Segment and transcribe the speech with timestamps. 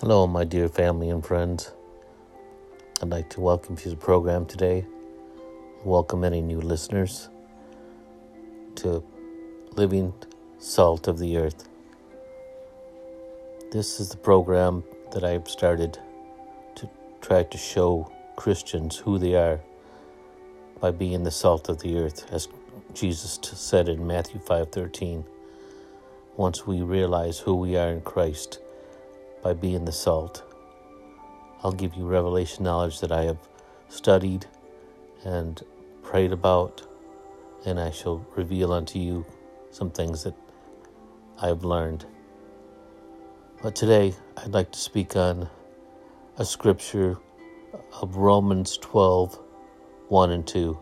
[0.00, 1.72] Hello, my dear family and friends.
[3.02, 4.86] I'd like to welcome you to the program today.
[5.82, 7.28] Welcome any new listeners
[8.76, 9.02] to
[9.72, 10.14] Living
[10.60, 11.68] Salt of the Earth.
[13.72, 15.98] This is the program that I've started
[16.76, 16.88] to
[17.20, 19.58] try to show Christians who they are
[20.80, 22.46] by being the salt of the earth, as
[22.94, 25.24] Jesus said in Matthew 5:13.
[26.36, 28.60] Once we realize who we are in Christ
[29.42, 30.42] by being the salt,
[31.62, 33.38] I'll give you revelation knowledge that I have
[33.88, 34.46] studied
[35.24, 35.60] and
[36.02, 36.86] prayed about,
[37.66, 39.26] and I shall reveal unto you
[39.70, 40.34] some things that
[41.40, 42.04] I've learned.
[43.62, 45.48] But today, I'd like to speak on
[46.36, 47.18] a scripture
[48.00, 49.38] of Romans 12
[50.08, 50.78] 1 and 2.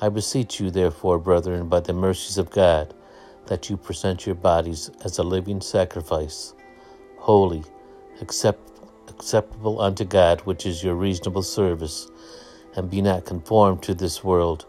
[0.00, 2.94] I beseech you, therefore, brethren, by the mercies of God,
[3.46, 6.54] that you present your bodies as a living sacrifice,
[7.28, 7.62] holy,
[8.22, 12.08] accept, acceptable unto God, which is your reasonable service.
[12.74, 14.64] And be not conformed to this world,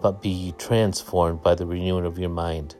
[0.00, 2.76] but be ye transformed by the renewing of your mind,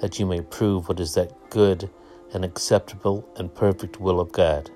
[0.00, 1.88] that you may prove what is that good
[2.32, 4.68] and acceptable and perfect will of God.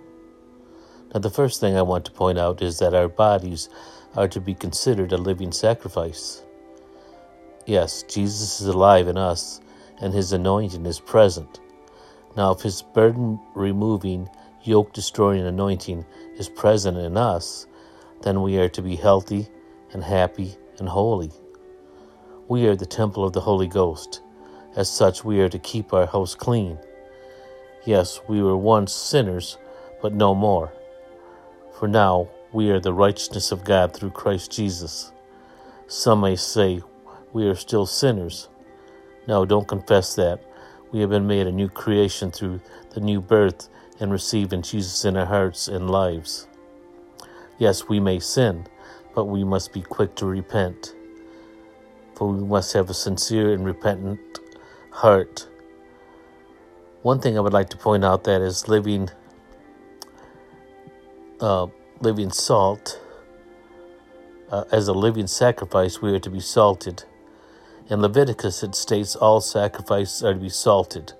[1.12, 3.68] Now, the first thing I want to point out is that our bodies
[4.14, 6.44] are to be considered a living sacrifice.
[7.66, 9.60] Yes, Jesus is alive in us,
[10.00, 11.58] and his anointing is present.
[12.36, 14.28] Now, if his burden removing,
[14.62, 16.06] yoke destroying anointing
[16.38, 17.66] is present in us,
[18.22, 19.48] then we are to be healthy
[19.92, 21.30] and happy and holy.
[22.48, 24.22] We are the temple of the Holy Ghost.
[24.76, 26.78] As such, we are to keep our house clean.
[27.84, 29.58] Yes, we were once sinners,
[30.00, 30.72] but no more.
[31.78, 35.12] For now, we are the righteousness of God through Christ Jesus.
[35.86, 36.80] Some may say
[37.32, 38.48] we are still sinners.
[39.26, 40.42] No, don't confess that.
[40.92, 45.16] We have been made a new creation through the new birth and receiving Jesus in
[45.16, 46.46] our hearts and lives.
[47.58, 48.66] Yes, we may sin,
[49.14, 50.94] but we must be quick to repent.
[52.14, 54.38] For we must have a sincere and repentant
[54.90, 55.48] heart.
[57.00, 59.08] One thing I would like to point out that is living
[61.40, 61.66] uh,
[62.00, 63.00] living salt,
[64.50, 67.04] uh, as a living sacrifice, we are to be salted.
[67.92, 71.12] In Leviticus, it states all sacrifices are to be salted.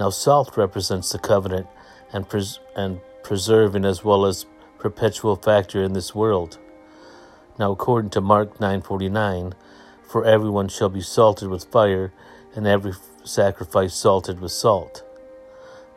[0.00, 1.66] Now, salt represents the covenant
[2.14, 4.46] and, pres- and preserving as well as
[4.78, 6.56] perpetual factor in this world.
[7.58, 9.52] Now, according to Mark 9:49,
[10.08, 12.10] for everyone shall be salted with fire,
[12.54, 15.04] and every sacrifice salted with salt.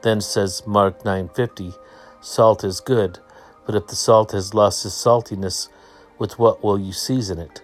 [0.01, 1.73] Then says Mark 9:50,
[2.19, 3.19] salt is good,
[3.65, 5.69] but if the salt has lost its saltiness,
[6.17, 7.61] with what will you season it?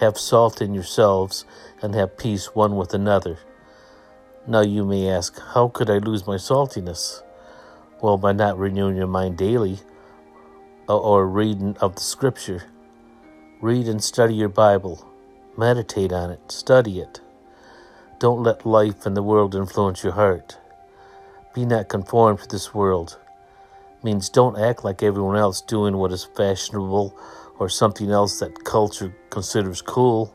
[0.00, 1.44] Have salt in yourselves,
[1.82, 3.38] and have peace one with another.
[4.46, 7.22] Now you may ask, How could I lose my saltiness?
[8.00, 9.80] Well, by not renewing your mind daily,
[10.88, 12.62] uh, or reading of the Scripture.
[13.60, 15.04] Read and study your Bible.
[15.56, 16.52] Meditate on it.
[16.52, 17.20] Study it.
[18.20, 20.58] Don't let life and the world influence your heart.
[21.54, 23.18] Be not conformed to this world
[24.02, 27.18] means don't act like everyone else doing what is fashionable
[27.58, 30.34] or something else that culture considers cool.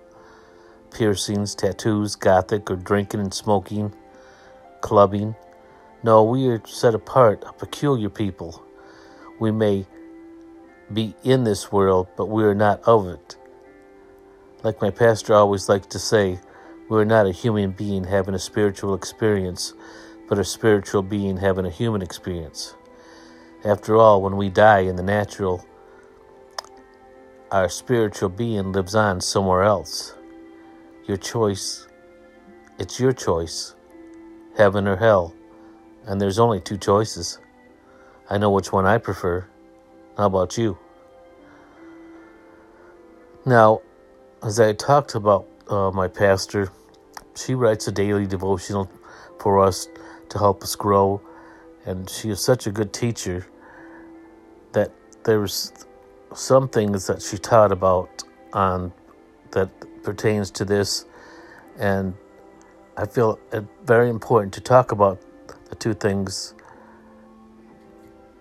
[0.92, 3.94] Piercings, tattoos, gothic, or drinking and smoking,
[4.82, 5.36] clubbing.
[6.04, 8.64] No, we are set apart, a peculiar people.
[9.40, 9.86] We may
[10.92, 13.38] be in this world, but we are not of it.
[14.64, 16.40] Like my pastor always liked to say,
[16.90, 19.74] we are not a human being having a spiritual experience,
[20.28, 22.76] but a spiritual being having a human experience.
[23.66, 25.66] After all, when we die in the natural,
[27.50, 30.16] our spiritual being lives on somewhere else.
[31.06, 31.88] Your choice,
[32.78, 33.74] it's your choice,
[34.58, 35.34] heaven or hell.
[36.06, 37.40] And there's only two choices.
[38.30, 39.48] I know which one I prefer.
[40.18, 40.78] How about you?
[43.46, 43.82] Now,
[44.44, 46.70] as I talked about uh, my pastor,
[47.34, 48.92] she writes a daily devotional
[49.40, 49.88] for us
[50.28, 51.22] to help us grow,
[51.86, 53.48] and she is such a good teacher
[54.74, 54.92] that
[55.24, 55.72] there's
[56.34, 58.92] some things that she taught about on
[59.52, 59.70] that
[60.04, 61.06] pertains to this,
[61.80, 62.14] and
[62.98, 65.20] I feel it very important to talk about
[65.70, 66.54] the two things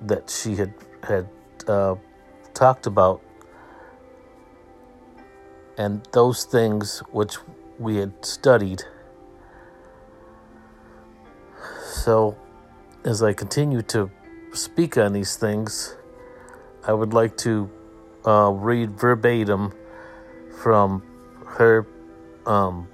[0.00, 1.28] that she had had
[1.68, 1.94] uh,
[2.54, 3.22] talked about,
[5.78, 7.36] and those things which
[7.78, 8.82] we had studied.
[11.84, 12.36] So,
[13.04, 14.10] as I continue to
[14.52, 15.96] speak on these things,
[16.84, 17.70] I would like to
[18.26, 19.72] uh, read verbatim
[20.60, 21.02] from
[21.46, 21.86] her
[22.44, 22.88] um,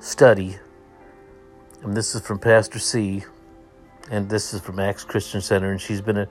[0.00, 0.56] study,
[1.82, 3.22] and this is from Pastor C.
[4.10, 6.28] and this is from Acts Christian Center, and she's been a,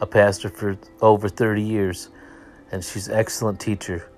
[0.00, 2.08] a pastor for over 30 years,
[2.72, 4.10] and she's an excellent teacher.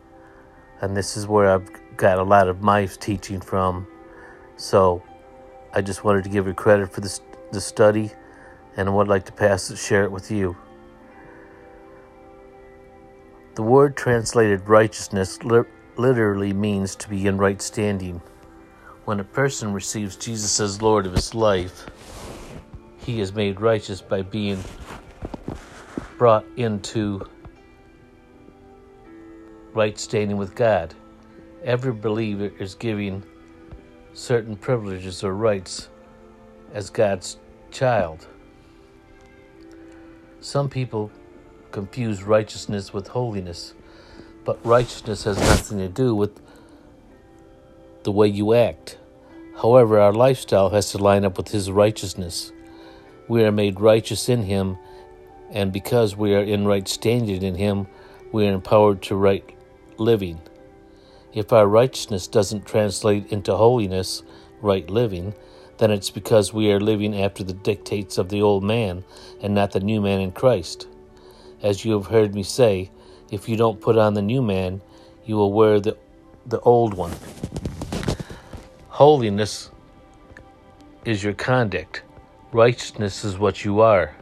[0.80, 1.68] And this is where I've
[1.98, 3.86] got a lot of my teaching from.
[4.56, 5.02] So
[5.74, 7.20] I just wanted to give her credit for this
[7.52, 8.10] the study,
[8.76, 10.56] and I would like to pass it, share it with you.
[13.54, 15.62] The word translated righteousness li-
[15.96, 18.20] literally means to be in right standing.
[19.04, 21.86] When a person receives Jesus as Lord of his life,
[22.98, 24.62] he is made righteous by being
[26.18, 27.24] brought into
[29.72, 30.94] right standing with God.
[31.62, 33.22] Every believer is giving
[34.14, 35.88] certain privileges or rights
[36.72, 37.38] as God's
[37.70, 38.26] child.
[40.44, 41.10] Some people
[41.70, 43.72] confuse righteousness with holiness,
[44.44, 46.38] but righteousness has nothing to do with
[48.02, 48.98] the way you act.
[49.62, 52.52] However, our lifestyle has to line up with His righteousness.
[53.26, 54.76] We are made righteous in Him,
[55.50, 57.86] and because we are in right standing in Him,
[58.30, 59.48] we are empowered to right
[59.96, 60.42] living.
[61.32, 64.22] If our righteousness doesn't translate into holiness,
[64.60, 65.32] right living,
[65.78, 69.04] then it's because we are living after the dictates of the old man
[69.42, 70.86] and not the new man in Christ.
[71.62, 72.90] As you have heard me say,
[73.30, 74.80] if you don't put on the new man,
[75.24, 75.96] you will wear the,
[76.46, 77.12] the old one.
[78.88, 79.70] Holiness
[81.04, 82.02] is your conduct,
[82.52, 84.14] righteousness is what you are.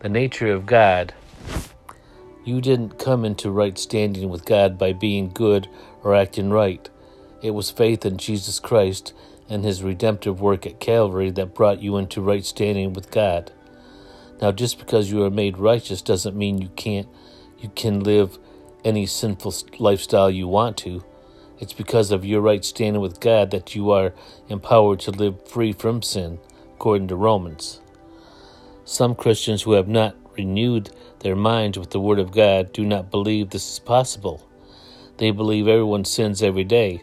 [0.00, 1.14] The nature of God.
[2.44, 5.68] You didn't come into right standing with God by being good
[6.02, 6.88] or acting right.
[7.40, 9.12] It was faith in Jesus Christ
[9.48, 13.52] and his redemptive work at Calvary that brought you into right standing with God.
[14.40, 17.08] Now just because you are made righteous doesn't mean you can't
[17.58, 18.38] you can live
[18.84, 21.04] any sinful lifestyle you want to.
[21.60, 24.12] It's because of your right standing with God that you are
[24.48, 26.40] empowered to live free from sin,
[26.74, 27.80] according to Romans.
[28.84, 30.90] Some Christians who have not renewed
[31.20, 34.48] their minds with the Word of God do not believe this is possible.
[35.18, 37.02] They believe everyone sins every day.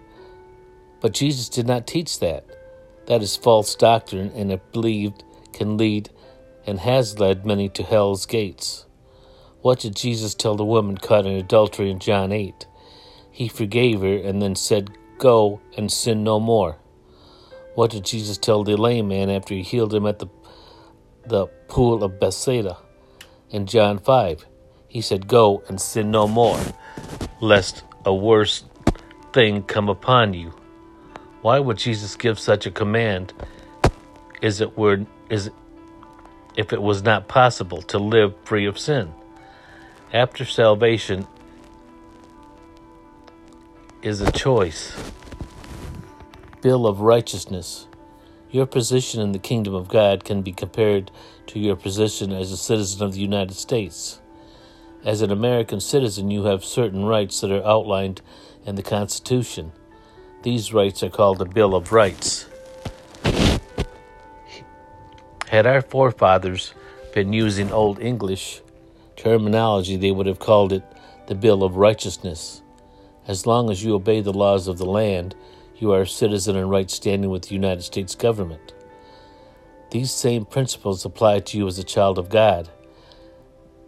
[1.02, 2.46] But Jesus did not teach that.
[3.08, 5.24] That is false doctrine, and if believed,
[5.54, 6.10] can lead
[6.66, 8.86] and has led many to hell's gates.
[9.62, 12.68] What did Jesus tell the woman caught in adultery in John 8?
[13.32, 16.78] He forgave her and then said, Go and sin no more.
[17.76, 20.28] What did Jesus tell the lame man after he healed him at the,
[21.26, 22.78] the pool of Bethsaida?
[23.50, 24.46] In John 5,
[24.88, 26.60] he said, Go and sin no more,
[27.42, 28.64] lest a worse
[29.34, 30.54] thing come upon you.
[31.42, 33.34] Why would Jesus give such a command?
[34.42, 35.50] Is it were is
[36.58, 39.14] if it was not possible to live free of sin?
[40.12, 41.28] After salvation
[44.02, 44.98] is a choice.
[46.62, 47.88] Bill of righteousness.
[48.52, 51.12] Your position in the kingdom of God can be compared
[51.48, 54.20] to your position as a citizen of the United States.
[55.06, 58.22] As an American citizen, you have certain rights that are outlined
[58.66, 59.72] in the Constitution.
[60.42, 62.46] These rights are called the Bill of Rights.
[65.50, 66.74] Had our forefathers
[67.14, 68.62] been using Old English
[69.18, 70.84] terminology, they would have called it
[71.28, 72.62] the Bill of Righteousness.
[73.28, 75.36] As long as you obey the laws of the land,
[75.76, 78.74] you are a citizen in right standing with the United States government.
[79.92, 82.70] These same principles apply to you as a child of God.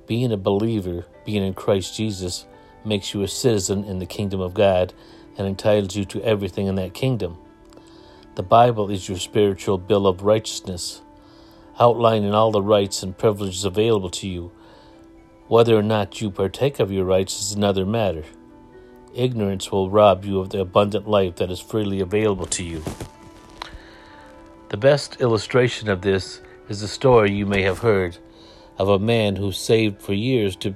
[0.05, 2.45] Being a believer, being in Christ Jesus,
[2.83, 4.93] makes you a citizen in the kingdom of God
[5.37, 7.37] and entitles you to everything in that kingdom.
[8.35, 11.01] The Bible is your spiritual bill of righteousness,
[11.79, 14.51] outlining all the rights and privileges available to you.
[15.47, 18.23] Whether or not you partake of your rights is another matter.
[19.13, 22.83] Ignorance will rob you of the abundant life that is freely available to you.
[24.69, 28.17] The best illustration of this is a story you may have heard
[28.77, 30.73] of a man who saved for years to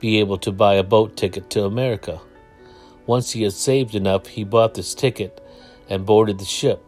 [0.00, 2.20] be able to buy a boat ticket to America.
[3.06, 5.40] Once he had saved enough, he bought this ticket
[5.88, 6.82] and boarded the ship.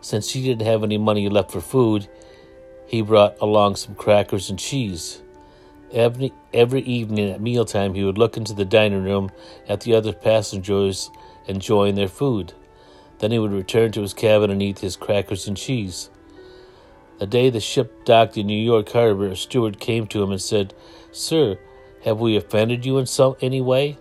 [0.00, 2.08] Since he didn't have any money left for food,
[2.86, 5.22] he brought along some crackers and cheese.
[5.92, 9.30] Every, every evening at mealtime, he would look into the dining room
[9.68, 11.10] at the other passengers
[11.46, 12.52] enjoying their food.
[13.18, 16.10] Then he would return to his cabin and eat his crackers and cheese.
[17.18, 20.40] The day the ship docked in New York Harbor, a steward came to him and
[20.40, 20.72] said,
[21.12, 21.58] Sir,
[22.04, 23.98] have we offended you in some any way?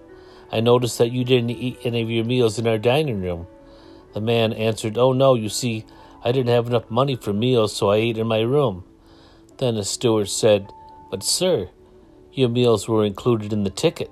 [0.51, 3.48] I noticed that you didn't eat any of your meals in our dining room.
[4.13, 5.86] The man answered, Oh no, you see,
[6.24, 8.84] I didn't have enough money for meals, so I ate in my room.
[9.58, 10.72] Then the steward said,
[11.12, 11.70] But sir,
[12.34, 14.12] your meals were included in the ticket.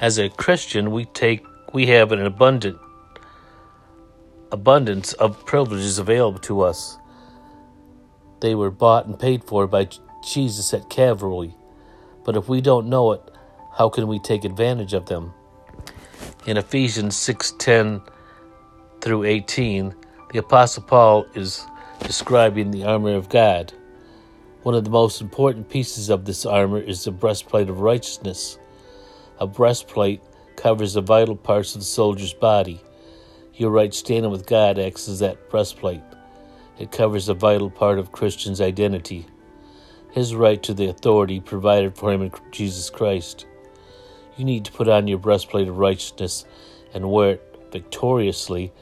[0.00, 2.78] As a Christian, we take we have an abundant
[4.52, 6.98] abundance of privileges available to us.
[8.40, 9.88] they were bought and paid for by
[10.24, 11.54] Jesus at Calvary.
[12.24, 13.22] But if we don't know it,
[13.76, 15.32] how can we take advantage of them?
[16.46, 18.02] In Ephesians 6:10
[19.00, 19.94] through 18,
[20.32, 21.66] the apostle Paul is
[22.00, 23.72] describing the armor of God.
[24.62, 28.58] One of the most important pieces of this armor is the breastplate of righteousness.
[29.40, 30.22] A breastplate
[30.56, 32.80] covers the vital parts of the soldier's body.
[33.54, 36.02] Your right standing with God acts as that breastplate.
[36.78, 39.26] It covers a vital part of Christian's identity,
[40.12, 43.46] his right to the authority provided for him in Jesus Christ.
[44.36, 46.44] You need to put on your breastplate of righteousness
[46.92, 48.72] and wear it victoriously.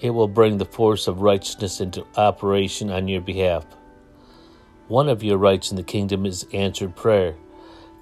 [0.00, 3.66] It will bring the force of righteousness into operation on your behalf.
[4.88, 7.36] One of your rights in the kingdom is answered prayer.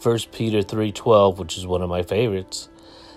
[0.02, 2.68] 1 Peter 3:12, which is one of my favorites.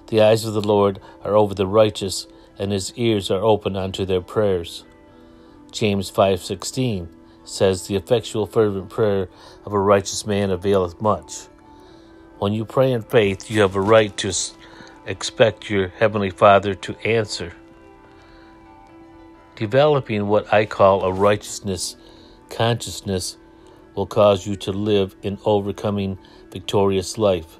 [0.07, 2.27] The eyes of the Lord are over the righteous,
[2.59, 4.83] and his ears are open unto their prayers.
[5.71, 7.07] James 5:16
[7.45, 9.29] says the effectual fervent prayer
[9.65, 11.47] of a righteous man availeth much.
[12.43, 14.33] When you pray in faith, you have a right to
[15.05, 17.53] expect your heavenly Father to answer.
[19.55, 21.95] Developing what I call a righteousness
[22.49, 23.37] consciousness
[23.95, 26.19] will cause you to live an overcoming
[26.51, 27.59] victorious life.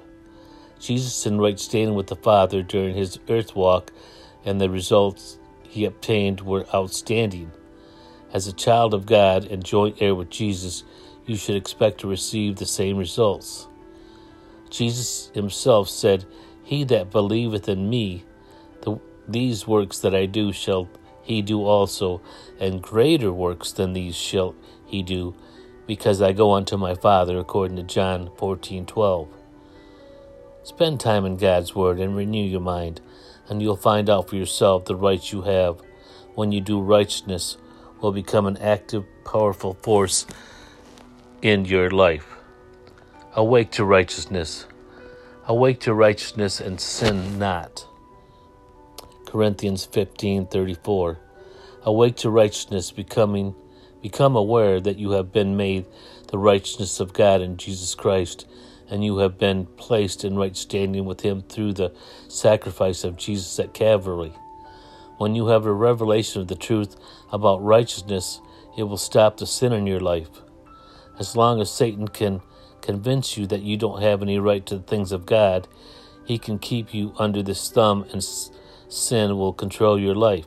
[0.78, 3.90] Jesus in right standing with the Father during his earth walk
[4.44, 7.50] and the results he obtained were outstanding.
[8.34, 10.84] As a child of God and joint heir with Jesus,
[11.24, 13.66] you should expect to receive the same results.
[14.74, 16.24] Jesus himself said,
[16.64, 18.24] He that believeth in me,
[18.82, 20.88] the, these works that I do shall
[21.22, 22.20] he do also,
[22.58, 24.54] and greater works than these shall
[24.84, 25.36] he do,
[25.86, 29.28] because I go unto my Father, according to John fourteen twelve.
[30.64, 33.00] Spend time in God's Word and renew your mind,
[33.48, 35.80] and you'll find out for yourself the rights you have.
[36.34, 37.58] When you do righteousness,
[38.00, 40.26] will become an active, powerful force
[41.42, 42.33] in your life.
[43.36, 44.64] Awake to righteousness.
[45.48, 47.84] Awake to righteousness and sin not.
[49.26, 51.18] Corinthians 15:34.
[51.82, 53.56] Awake to righteousness, becoming
[54.00, 55.84] become aware that you have been made
[56.28, 58.46] the righteousness of God in Jesus Christ,
[58.88, 61.92] and you have been placed in right standing with him through the
[62.28, 64.32] sacrifice of Jesus at Calvary.
[65.18, 66.94] When you have a revelation of the truth
[67.32, 68.40] about righteousness,
[68.78, 70.30] it will stop the sin in your life.
[71.18, 72.40] As long as Satan can
[72.84, 75.66] convince you that you don't have any right to the things of God,
[76.26, 78.22] he can keep you under this thumb and
[78.88, 80.46] sin will control your life.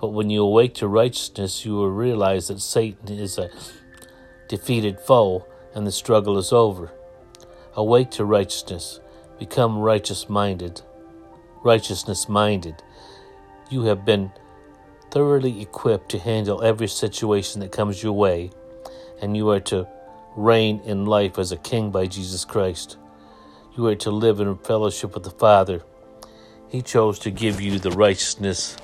[0.00, 3.48] But when you awake to righteousness, you will realize that Satan is a
[4.48, 6.92] defeated foe and the struggle is over.
[7.76, 8.98] Awake to righteousness.
[9.38, 10.82] Become righteous minded.
[11.62, 12.82] Righteousness minded.
[13.70, 14.32] You have been
[15.12, 18.50] thoroughly equipped to handle every situation that comes your way,
[19.20, 19.86] and you are to
[20.36, 22.96] reign in life as a king by Jesus Christ.
[23.76, 25.82] You are to live in fellowship with the Father.
[26.68, 28.76] He chose to give you the righteousness,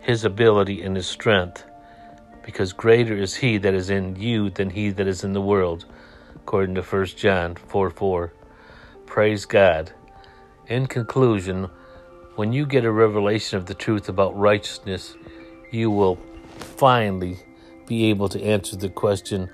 [0.00, 1.64] His ability, and His strength,
[2.44, 5.86] because greater is He that is in you than He that is in the world,
[6.34, 8.32] according to 1 John 4 4.
[9.06, 9.92] Praise God.
[10.66, 11.68] In conclusion,
[12.36, 15.16] when you get a revelation of the truth about righteousness,
[15.70, 16.18] you will
[16.76, 17.38] finally
[17.86, 19.50] be able to answer the question,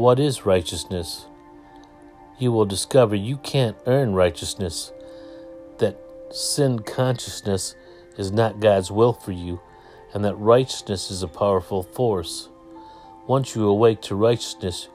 [0.00, 1.26] What is righteousness?
[2.38, 4.92] You will discover you can't earn righteousness,
[5.76, 7.74] that sin consciousness
[8.16, 9.60] is not God's will for you,
[10.14, 12.48] and that righteousness is a powerful force.
[13.26, 14.88] Once you awake to righteousness,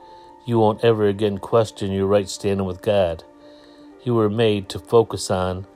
[0.44, 3.24] you won't ever again question your right standing with God.
[4.04, 5.68] You were made to focus on,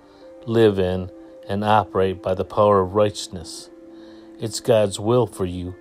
[0.47, 1.11] live in,
[1.47, 3.69] and operate by the power of righteousness.
[4.39, 5.75] It's God's will for you,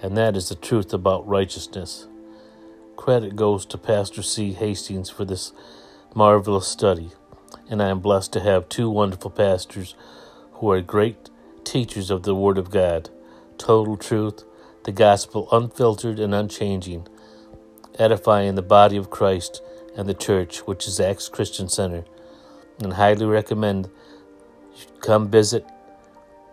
[0.00, 2.06] and that is the truth about righteousness.
[2.96, 4.52] Credit goes to Pastor C.
[4.52, 5.52] Hastings for this
[6.14, 7.10] marvelous study,
[7.68, 9.94] and I am blessed to have two wonderful pastors
[10.54, 11.30] who are great
[11.64, 13.10] teachers of the Word of God,
[13.58, 14.44] total truth,
[14.84, 17.06] the gospel unfiltered and unchanging,
[17.98, 19.62] edifying the body of Christ
[19.96, 22.04] and the church, which is Acts Christian Center,
[22.80, 23.90] and highly recommend
[24.76, 25.66] you come visit,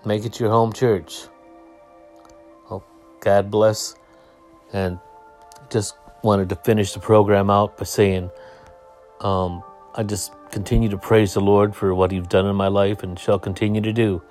[0.06, 1.28] make it your home church.
[3.22, 3.96] God bless.
[4.74, 5.00] And
[5.70, 8.30] just wanted to finish the program out by saying,
[9.22, 9.64] um,
[9.96, 13.18] I just continue to praise the Lord for what He's done in my life and
[13.18, 14.22] shall continue to do.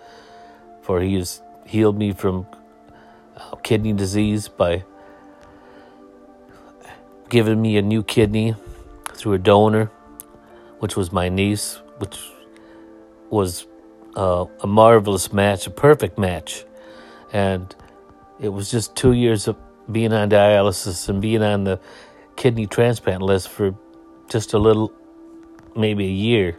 [0.82, 2.46] For He has healed me from
[3.36, 4.84] uh, kidney disease by
[7.28, 8.54] giving me a new kidney
[9.14, 9.90] through a donor,
[10.80, 12.18] which was my niece, which
[13.30, 13.66] was
[14.16, 16.64] uh, a marvelous match, a perfect match.
[17.32, 17.74] And
[18.40, 19.46] it was just two years
[19.92, 21.80] being on dialysis and being on the
[22.36, 23.74] kidney transplant list for
[24.28, 24.92] just a little,
[25.76, 26.58] maybe a year.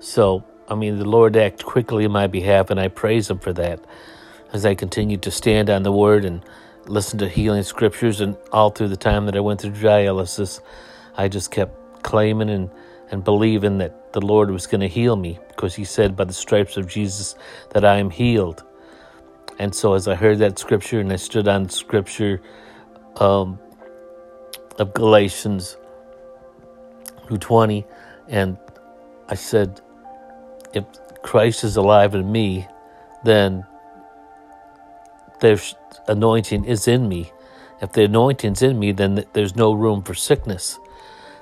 [0.00, 3.52] So, I mean, the Lord acted quickly in my behalf, and I praise Him for
[3.54, 3.84] that
[4.52, 6.42] as I continued to stand on the Word and
[6.86, 8.20] listen to healing scriptures.
[8.20, 10.60] And all through the time that I went through dialysis,
[11.16, 12.70] I just kept claiming and,
[13.10, 16.32] and believing that the Lord was going to heal me because He said, by the
[16.32, 17.34] stripes of Jesus,
[17.70, 18.64] that I am healed.
[19.58, 22.40] And so, as I heard that scripture and I stood on scripture
[23.16, 23.58] um,
[24.78, 25.76] of Galatians
[27.26, 27.84] 2:20,
[28.28, 28.58] and
[29.28, 29.80] I said,
[30.72, 30.84] if
[31.22, 32.66] Christ is alive in me,
[33.24, 33.64] then
[35.40, 35.74] there's
[36.06, 37.32] anointing is in me.
[37.80, 40.78] If the anointing's in me, then there's no room for sickness.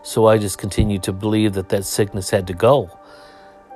[0.02, 2.90] So I just continued to believe that that sickness had to go.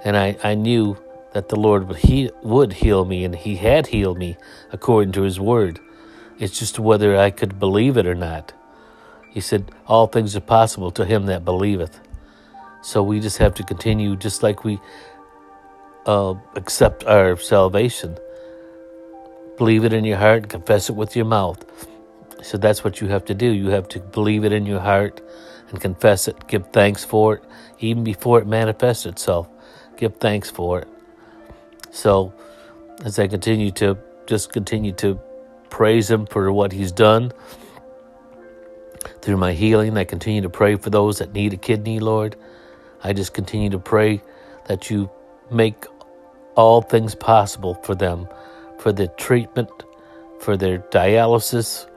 [0.04, 0.96] And I, I knew
[1.32, 4.36] that the Lord would, he, would heal me, and He had healed me
[4.70, 5.80] according to His word.
[6.38, 8.52] It's just whether I could believe it or not.
[9.30, 12.00] He said, All things are possible to him that believeth.
[12.82, 14.80] So we just have to continue, just like we
[16.06, 18.18] uh, accept our salvation.
[19.56, 21.64] Believe it in your heart and confess it with your mouth.
[22.42, 23.46] So that's what you have to do.
[23.46, 25.20] You have to believe it in your heart
[25.70, 27.44] and confess it, give thanks for it,
[27.78, 29.48] even before it manifests itself.
[29.96, 30.88] Give thanks for it.
[31.90, 32.32] So,
[33.04, 33.96] as I continue to
[34.26, 35.20] just continue to
[35.72, 37.32] praise Him for what He's done
[39.22, 42.36] through my healing, I continue to pray for those that need a kidney, Lord.
[43.04, 44.20] I just continue to pray
[44.66, 45.10] that you
[45.50, 45.86] make
[46.56, 48.28] all things possible for them,
[48.78, 49.70] for the treatment,
[50.40, 51.88] for their dialysis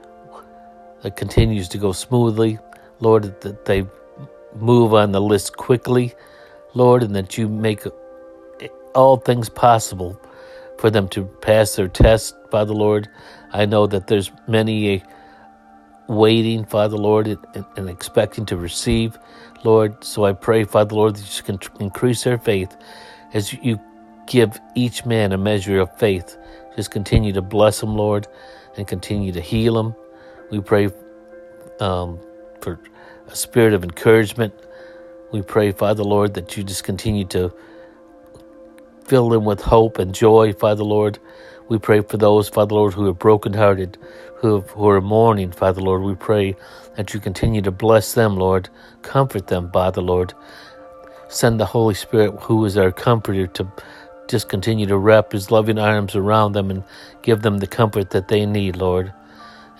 [1.02, 2.58] that continues to go smoothly.
[3.00, 3.86] Lord, that they
[4.54, 6.14] move on the list quickly,
[6.74, 7.82] Lord, and that you make
[8.94, 10.20] all things possible
[10.78, 13.08] for them to pass their test, Father Lord.
[13.56, 15.02] I know that there's many
[16.08, 19.18] waiting, Father Lord, and, and expecting to receive,
[19.64, 20.04] Lord.
[20.04, 22.76] So I pray, Father Lord, that you can increase their faith
[23.32, 23.80] as you
[24.26, 26.36] give each man a measure of faith.
[26.76, 28.26] Just continue to bless them, Lord,
[28.76, 29.94] and continue to heal them.
[30.50, 30.90] We pray
[31.80, 32.20] um,
[32.60, 32.78] for
[33.26, 34.52] a spirit of encouragement.
[35.32, 37.54] We pray, Father Lord, that you just continue to
[39.06, 41.18] fill them with hope and joy, Father Lord.
[41.68, 43.98] We pray for those, Father Lord, who are brokenhearted,
[44.36, 46.02] who, who are mourning, Father Lord.
[46.02, 46.54] We pray
[46.96, 48.68] that you continue to bless them, Lord.
[49.02, 50.32] Comfort them, Father Lord.
[51.28, 53.66] Send the Holy Spirit, who is our comforter, to
[54.28, 56.84] just continue to wrap his loving arms around them and
[57.22, 59.12] give them the comfort that they need, Lord.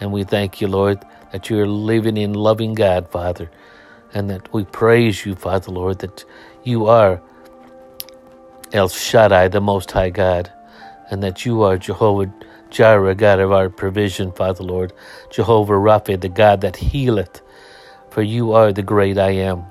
[0.00, 3.50] And we thank you, Lord, that you are living in loving God, Father,
[4.12, 6.24] and that we praise you, Father, Lord, that
[6.64, 7.20] you are
[8.72, 10.52] El Shaddai, the Most High God,
[11.10, 12.32] and that you are Jehovah
[12.70, 14.92] Jireh, God of our provision, Father Lord,
[15.30, 17.42] Jehovah Rapha, the God that healeth,
[18.10, 19.64] for you are the great I am.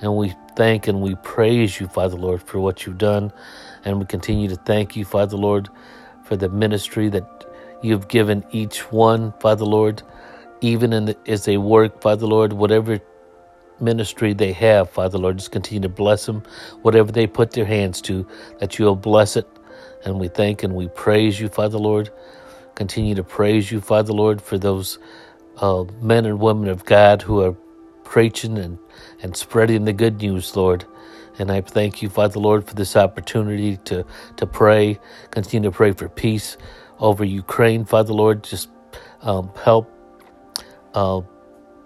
[0.00, 3.32] And we thank and we praise you, Father Lord, for what you've done.
[3.84, 5.68] And we continue to thank you, Father Lord,
[6.24, 7.44] for the ministry that
[7.82, 10.02] you've given each one, Father Lord,
[10.60, 13.00] even in the, as they work, Father Lord, whatever
[13.80, 15.38] ministry they have, Father Lord.
[15.38, 16.42] Just continue to bless them,
[16.82, 18.26] whatever they put their hands to,
[18.58, 19.46] that you'll bless it.
[20.06, 22.10] And we thank and we praise you, Father Lord.
[22.76, 24.98] Continue to praise you, Father Lord, for those
[25.56, 27.52] uh, men and women of God who are
[28.04, 28.78] preaching and,
[29.20, 30.84] and spreading the good news, Lord.
[31.40, 34.98] And I thank you, Father Lord, for this opportunity to, to pray,
[35.32, 36.56] continue to pray for peace
[37.00, 38.44] over Ukraine, Father Lord.
[38.44, 38.68] Just
[39.22, 39.90] um, help
[40.94, 41.20] uh,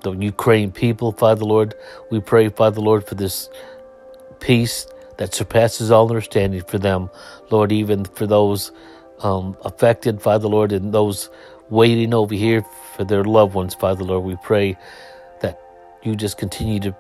[0.02, 1.74] the Ukraine people, Father Lord.
[2.10, 3.48] We pray, Father Lord, for this
[4.40, 4.86] peace
[5.20, 7.10] that surpasses all understanding for them,
[7.50, 8.72] Lord, even for those
[9.18, 11.28] um, affected, Father Lord, and those
[11.68, 12.64] waiting over here
[12.96, 14.24] for their loved ones, Father Lord.
[14.24, 14.78] We pray
[15.42, 15.60] that
[16.02, 16.96] you just continue to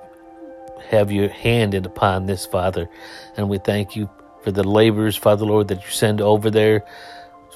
[0.90, 2.90] have your hand in upon this, Father.
[3.38, 4.10] And we thank you
[4.44, 6.84] for the laborers, Father Lord, that you send over there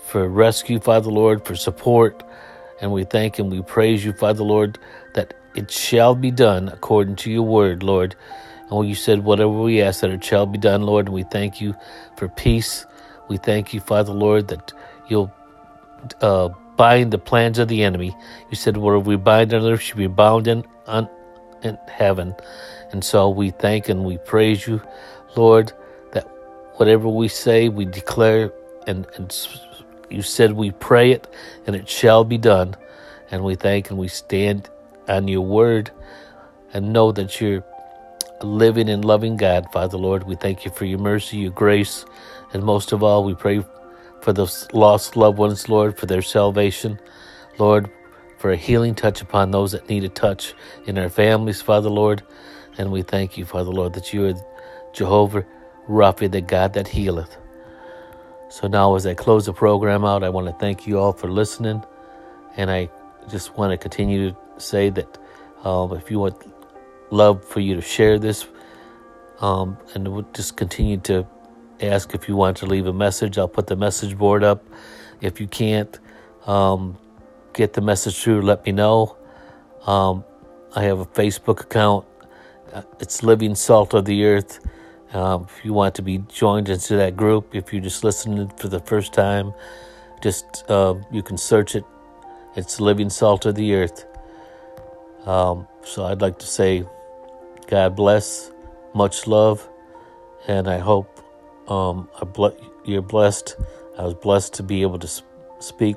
[0.07, 2.23] for rescue, Father Lord, for support.
[2.81, 4.79] And we thank and we praise you, Father Lord,
[5.13, 8.17] that it shall be done according to your word, Lord.
[8.71, 11.07] And you said, whatever we ask, that it shall be done, Lord.
[11.07, 11.75] And we thank you
[12.17, 12.87] for peace.
[13.29, 14.73] We thank you, Father, Lord, that
[15.09, 15.33] you'll
[16.21, 18.17] uh, bind the plans of the enemy.
[18.51, 21.09] You said, whatever we bind on earth should be bound in, on,
[21.63, 22.35] in heaven.
[22.91, 24.81] And so we thank and we praise you,
[25.37, 25.73] Lord,
[26.13, 26.25] that
[26.75, 28.53] whatever we say, we declare,
[28.87, 29.37] and, and
[30.11, 31.27] you said we pray it,
[31.67, 32.77] and it shall be done.
[33.31, 34.71] And we thank and we stand
[35.09, 35.91] on your word
[36.73, 37.65] and know that you're
[38.43, 40.25] living and loving God, Father Lord.
[40.25, 42.05] We thank you for your mercy, your grace,
[42.53, 43.65] and most of all, we pray
[44.21, 46.99] for those lost loved ones, Lord, for their salvation.
[47.59, 47.91] Lord,
[48.39, 50.55] for a healing touch upon those that need a touch
[50.87, 52.23] in our families, Father Lord.
[52.79, 54.35] And we thank you, Father Lord, that you are
[54.93, 55.45] Jehovah
[55.89, 57.37] Rapha, the God that healeth.
[58.49, 61.31] So now, as I close the program out, I want to thank you all for
[61.31, 61.85] listening.
[62.57, 62.89] And I
[63.29, 65.19] just want to continue to say that
[65.65, 66.54] um, if you want
[67.11, 68.47] love for you to share this,
[69.41, 71.27] um, and we'll just continue to
[71.81, 73.39] ask if you want to leave a message.
[73.39, 74.65] I'll put the message board up.
[75.21, 75.99] If you can't
[76.47, 76.99] um,
[77.53, 79.17] get the message through, let me know.
[79.87, 80.25] Um,
[80.75, 82.05] I have a Facebook account.
[82.73, 84.67] Uh, it's Living Salt of the Earth.
[85.13, 88.69] Um, if you want to be joined into that group, if you're just listening for
[88.69, 89.53] the first time,
[90.21, 91.85] just uh, you can search it.
[92.57, 94.07] It's Living Salt of the Earth.
[95.25, 96.85] Um, so I'd like to say,
[97.67, 98.51] God bless,
[98.95, 99.67] much love,
[100.47, 101.21] and I hope
[101.69, 102.09] um,
[102.85, 103.57] you're blessed.
[103.99, 105.09] I was blessed to be able to
[105.61, 105.97] speak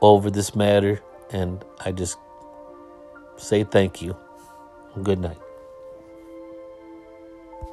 [0.00, 1.00] over this matter,
[1.32, 2.18] and I just
[3.36, 4.16] say thank you.
[5.02, 5.49] Good night.